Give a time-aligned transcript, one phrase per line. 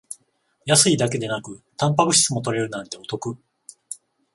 [0.65, 3.37] 安いだけでなくタンパク質も取れるなんてお得